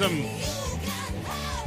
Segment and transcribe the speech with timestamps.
[0.00, 0.24] some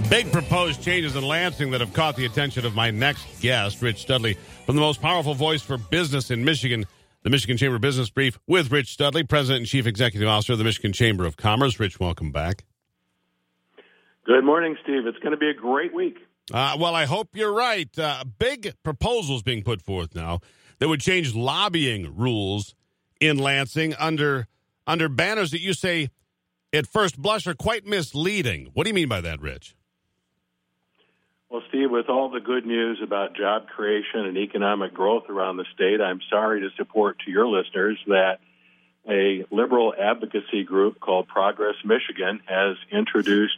[0.10, 4.02] big proposed changes in Lansing that have caught the attention of my next guest, Rich
[4.02, 4.36] Studley,
[4.66, 6.86] from the most powerful voice for business in Michigan,
[7.21, 10.57] the Michigan Chamber of Business Brief with Rich Studley, President and Chief Executive Officer of
[10.57, 11.80] the Michigan Chamber of Commerce.
[11.80, 12.66] Rich, welcome back.
[14.25, 15.06] Good morning, Steve.
[15.06, 16.18] It's going to be a great week.
[16.52, 17.88] Uh, well, I hope you're right.
[18.00, 20.39] Uh, big proposals being put forth now
[20.79, 22.74] that would change lobbying rules
[23.21, 24.47] in Lansing under
[24.88, 26.10] under banners that you say
[26.73, 28.71] at first blush are quite misleading.
[28.73, 29.75] What do you mean by that, Rich?
[31.49, 35.66] Well, Steve, with all the good news about job creation and economic growth around the
[35.75, 38.39] state, I'm sorry to support to your listeners that
[39.08, 43.53] a liberal advocacy group called Progress Michigan has introduced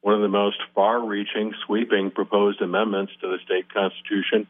[0.00, 4.48] one of the most far reaching, sweeping proposed amendments to the state constitution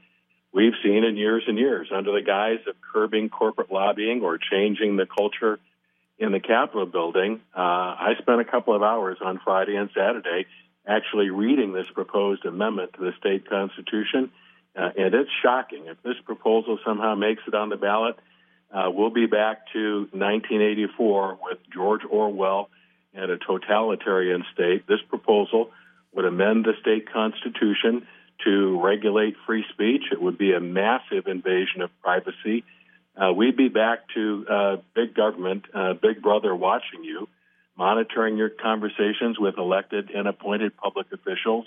[0.52, 4.96] we've seen in years and years under the guise of curbing corporate lobbying or changing
[4.96, 5.58] the culture
[6.18, 7.40] in the Capitol building.
[7.54, 10.46] Uh, I spent a couple of hours on Friday and Saturday
[10.86, 14.30] actually reading this proposed amendment to the state constitution,
[14.76, 15.86] uh, and it's shocking.
[15.86, 18.16] If this proposal somehow makes it on the ballot,
[18.72, 22.68] uh, we'll be back to 1984 with George Orwell
[23.14, 24.86] and a totalitarian state.
[24.86, 25.70] This proposal
[26.14, 28.06] would amend the state constitution
[28.44, 30.04] to regulate free speech.
[30.12, 32.64] It would be a massive invasion of privacy.
[33.16, 37.28] Uh, we'd be back to uh, big government, uh, big brother watching you,
[37.76, 41.64] monitoring your conversations with elected and appointed public officials,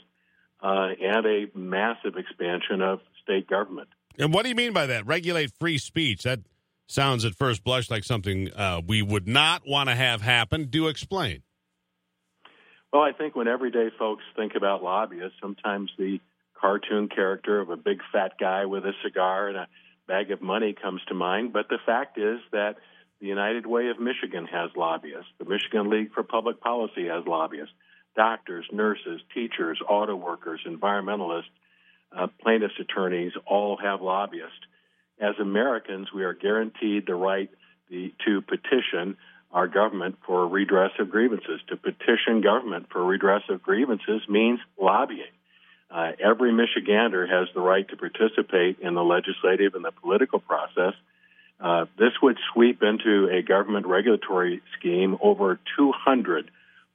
[0.61, 3.87] uh, and a massive expansion of state government.
[4.17, 5.07] And what do you mean by that?
[5.07, 6.23] Regulate free speech?
[6.23, 6.41] That
[6.87, 10.65] sounds at first blush like something uh, we would not want to have happen.
[10.65, 11.41] Do explain.
[12.91, 16.19] Well, I think when everyday folks think about lobbyists, sometimes the
[16.59, 19.67] cartoon character of a big fat guy with a cigar and a
[20.09, 21.53] bag of money comes to mind.
[21.53, 22.75] But the fact is that
[23.21, 25.31] the United Way of Michigan has lobbyists.
[25.37, 27.73] The Michigan League for Public Policy has lobbyists.
[28.15, 31.53] Doctors, nurses, teachers, auto workers, environmentalists,
[32.11, 34.65] uh, plaintiffs' attorneys all have lobbyists.
[35.21, 37.49] As Americans, we are guaranteed the right
[37.89, 39.15] the, to petition
[39.51, 41.61] our government for redress of grievances.
[41.69, 45.35] To petition government for redress of grievances means lobbying.
[45.91, 50.93] Uh, every Michigander has the right to participate in the legislative and the political process.
[51.59, 56.51] Uh, this would sweep into a government regulatory scheme over 200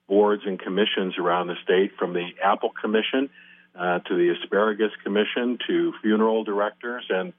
[0.08, 3.30] boards and commissions around the state, from the Apple Commission
[3.74, 7.32] uh, to the Asparagus Commission to funeral directors and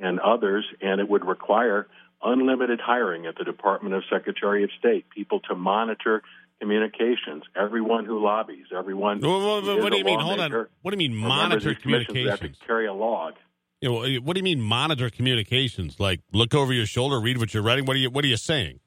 [0.00, 1.86] and others, and it would require
[2.24, 6.22] unlimited hiring at the Department of Secretary of State, people to monitor
[6.62, 7.42] communications.
[7.56, 9.20] Everyone who lobbies, everyone.
[9.20, 10.20] Well, what do you mean?
[10.20, 10.52] Hold on.
[10.82, 12.56] What do you mean monitor communications?
[12.64, 13.34] carry a log.
[13.80, 15.98] You know, what do you mean monitor communications?
[15.98, 17.84] Like look over your shoulder, read what you're writing.
[17.84, 18.78] What are you What are you saying?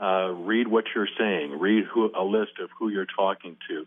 [0.00, 1.58] Uh, read what you're saying.
[1.58, 3.86] Read who, a list of who you're talking to.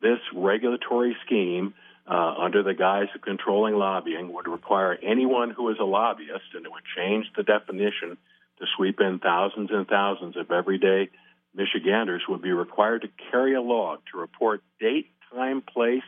[0.00, 1.74] This regulatory scheme,
[2.06, 6.64] uh, under the guise of controlling lobbying, would require anyone who is a lobbyist, and
[6.64, 8.16] it would change the definition
[8.58, 11.10] to sweep in thousands and thousands of everyday
[11.56, 16.04] Michiganders would be required to carry a log to report date, time, place,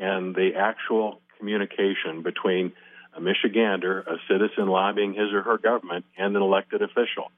[0.00, 2.72] and the actual communication between
[3.14, 7.30] a Michigander, a citizen lobbying his or her government, and an elected official.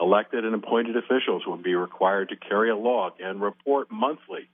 [0.00, 4.48] Elected and appointed officials would be required to carry a log and report monthly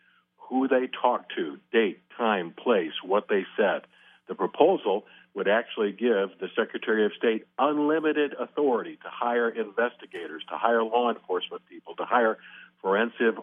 [0.48, 3.82] who they talked to, date, time, place, what they said.
[4.28, 5.04] The proposal
[5.38, 11.10] would actually give the Secretary of State unlimited authority to hire investigators, to hire law
[11.10, 12.38] enforcement people, to hire
[12.82, 13.36] forensic,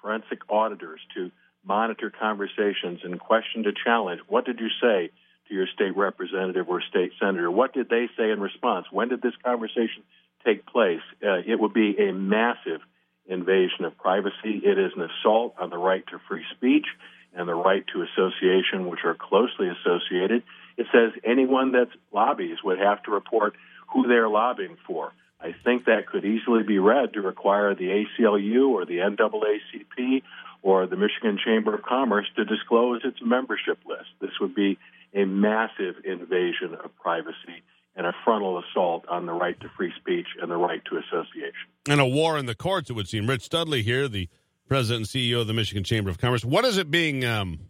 [0.00, 1.30] forensic auditors to
[1.62, 4.22] monitor conversations and question to challenge.
[4.26, 5.10] What did you say
[5.48, 7.50] to your state representative or state senator?
[7.50, 8.86] What did they say in response?
[8.90, 10.02] When did this conversation
[10.46, 11.04] take place?
[11.22, 12.80] Uh, it would be a massive
[13.26, 14.62] invasion of privacy.
[14.64, 16.86] It is an assault on the right to free speech
[17.34, 20.42] and the right to association, which are closely associated.
[20.76, 23.54] It says anyone that lobbies would have to report
[23.92, 25.12] who they're lobbying for.
[25.40, 30.22] I think that could easily be read to require the ACLU or the NAACP
[30.62, 34.08] or the Michigan Chamber of Commerce to disclose its membership list.
[34.20, 34.78] This would be
[35.12, 37.62] a massive invasion of privacy
[37.94, 41.68] and a frontal assault on the right to free speech and the right to association.
[41.88, 43.28] And a war in the courts, it would seem.
[43.28, 44.28] Rich Studley here, the
[44.68, 46.44] president and CEO of the Michigan Chamber of Commerce.
[46.44, 47.60] What is it being um,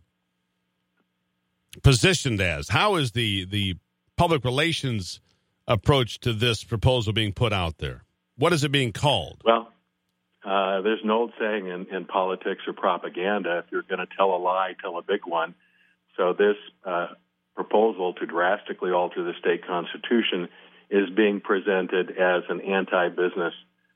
[1.83, 2.69] positioned as?
[2.69, 3.77] How is the the
[4.17, 5.21] public relations
[5.67, 8.05] approach to this proposal being put out there?
[8.37, 9.43] What is it being called?
[9.45, 9.73] Well,
[10.45, 14.35] uh, there's an old saying in, in politics or propaganda: if you're going to tell
[14.35, 15.55] a lie, tell a big one.
[16.17, 17.09] So this uh,
[17.55, 20.49] proposal to drastically alter the state constitution
[20.91, 23.55] is being presented as an anti-business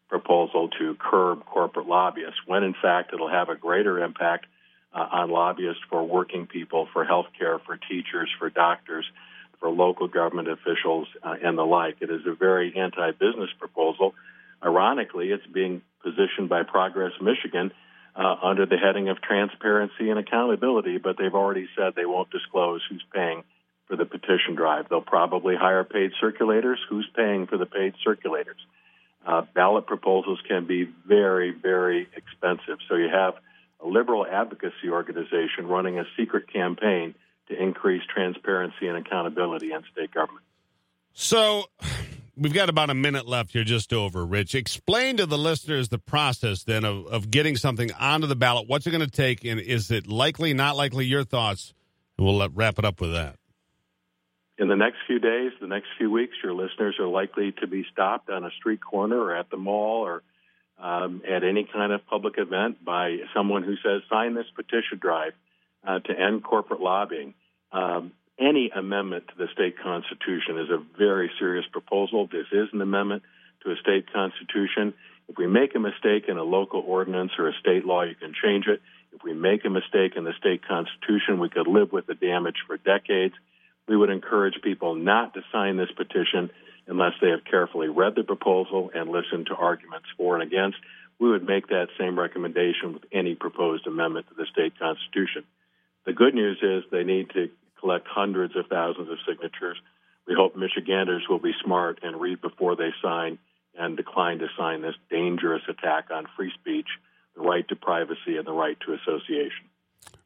[0.09, 4.47] proposal to curb corporate lobbyists, when in fact it'll have a greater impact
[4.93, 9.05] uh, on lobbyists for working people, for health care, for teachers, for doctors,
[9.61, 11.97] for local government officials, uh, and the like.
[12.01, 14.15] It is a very anti business proposal.
[14.65, 17.73] Ironically, it's being positioned by Progress Michigan
[18.17, 22.81] uh, under the heading of transparency and accountability, but they've already said they won't disclose
[22.89, 23.45] who's paying
[23.87, 24.87] for the petition drive.
[24.89, 26.77] They'll probably hire paid circulators.
[26.89, 28.59] Who's paying for the paid circulators?
[29.29, 32.79] Uh, ballot proposals can be very, very expensive.
[32.89, 33.35] So you have
[33.79, 37.15] a liberal advocacy organization running a secret campaign
[37.49, 40.47] to increase transparency and accountability in state government.
[41.13, 41.65] So
[42.39, 44.25] we've got about a minute left here, just over.
[44.25, 48.67] Rich, explain to the listeners the process then of, of getting something onto the ballot.
[48.67, 51.05] What's it going to take, and is it likely, not likely?
[51.05, 51.75] Your thoughts,
[52.17, 53.38] and we'll let, wrap it up with that.
[54.59, 57.87] In the next few days, the next few weeks, your listeners are likely to be
[57.93, 60.23] stopped on a street corner or at the mall or
[60.81, 65.33] um, at any kind of public event by someone who says, sign this petition drive
[65.87, 67.35] uh, to end corporate lobbying.
[67.71, 72.27] Um, any amendment to the state constitution is a very serious proposal.
[72.27, 73.23] This is an amendment
[73.63, 74.95] to a state constitution.
[75.29, 78.35] If we make a mistake in a local ordinance or a state law, you can
[78.35, 78.81] change it.
[79.13, 82.57] If we make a mistake in the state constitution, we could live with the damage
[82.67, 83.35] for decades.
[83.89, 86.51] We would encourage people not to sign this petition
[86.87, 90.79] unless they have carefully read the proposal and listened to arguments for and against.
[91.19, 95.45] We would make that same recommendation with any proposed amendment to the state constitution.
[96.07, 97.51] The good news is they need to
[97.81, 99.79] collect hundreds of thousands of signatures.
[100.27, 103.39] We hope Michiganders will be smart and read before they sign
[103.77, 106.89] and decline to sign this dangerous attack on free speech,
[107.37, 109.69] the right to privacy, and the right to association.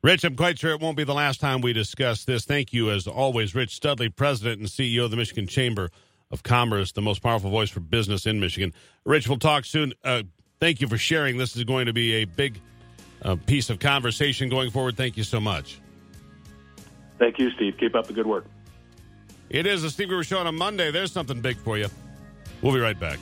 [0.04, 2.44] Rich, I'm quite sure it won't be the last time we discuss this.
[2.44, 5.90] Thank you, as always, Rich Studley, President and CEO of the Michigan Chamber
[6.32, 8.74] of Commerce, the most powerful voice for business in Michigan.
[9.04, 9.92] Rich, we'll talk soon.
[10.02, 10.24] Uh,
[10.58, 11.36] thank you for sharing.
[11.36, 12.58] This is going to be a big
[13.22, 14.96] uh, piece of conversation going forward.
[14.96, 15.78] Thank you so much.
[17.20, 17.76] Thank you, Steve.
[17.78, 18.46] Keep up the good work.
[19.50, 20.90] It is a Steve Gruber Show on a Monday.
[20.90, 21.86] There's something big for you.
[22.60, 23.20] We'll be right back.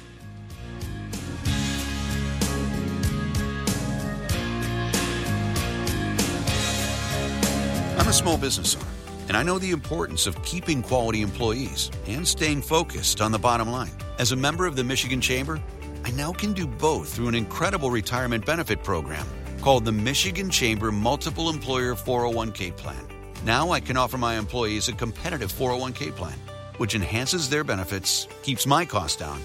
[8.11, 8.87] A small business owner,
[9.29, 13.71] and I know the importance of keeping quality employees and staying focused on the bottom
[13.71, 13.93] line.
[14.19, 15.63] As a member of the Michigan Chamber,
[16.05, 19.25] I now can do both through an incredible retirement benefit program
[19.61, 23.07] called the Michigan Chamber Multiple Employer 401k Plan.
[23.45, 26.37] Now I can offer my employees a competitive 401k plan,
[26.79, 29.41] which enhances their benefits, keeps my costs down,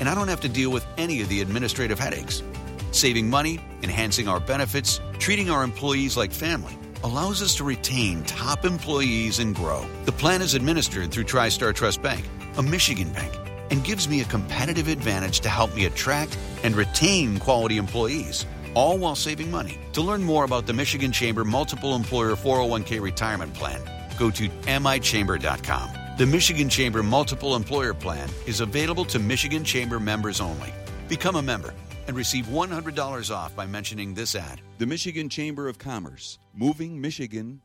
[0.00, 2.42] and I don't have to deal with any of the administrative headaches.
[2.90, 8.64] Saving money, enhancing our benefits, treating our employees like family allows us to retain top
[8.64, 9.86] employees and grow.
[10.04, 12.24] The plan is administered through TriStar Trust Bank,
[12.56, 13.32] a Michigan bank,
[13.70, 18.98] and gives me a competitive advantage to help me attract and retain quality employees all
[18.98, 19.78] while saving money.
[19.92, 23.80] To learn more about the Michigan Chamber Multiple Employer 401k Retirement Plan,
[24.18, 25.90] go to michamber.com.
[26.18, 30.72] The Michigan Chamber Multiple Employer Plan is available to Michigan Chamber members only.
[31.08, 31.72] Become a member
[32.08, 34.60] and receive $100 off by mentioning this ad.
[34.78, 37.60] The Michigan Chamber of Commerce, moving Michigan